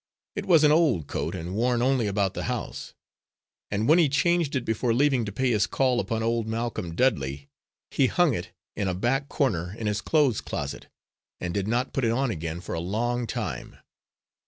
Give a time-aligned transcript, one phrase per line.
[0.35, 2.95] It was an old coat, and worn only about the house;
[3.69, 7.49] and when he changed it before leaving to pay his call upon old Malcolm Dudley,
[7.91, 10.87] he hung it in a back corner in his clothes closet,
[11.39, 13.77] and did not put it on again for a long time.